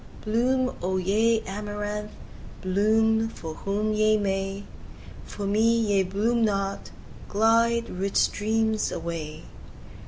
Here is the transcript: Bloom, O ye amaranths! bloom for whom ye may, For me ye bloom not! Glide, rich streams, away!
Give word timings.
Bloom, 0.21 0.75
O 0.81 0.97
ye 0.97 1.43
amaranths! 1.45 2.15
bloom 2.63 3.29
for 3.29 3.53
whom 3.53 3.93
ye 3.93 4.17
may, 4.17 4.63
For 5.25 5.45
me 5.45 5.77
ye 5.77 6.01
bloom 6.01 6.43
not! 6.43 6.89
Glide, 7.29 7.87
rich 7.87 8.15
streams, 8.15 8.91
away! 8.91 9.43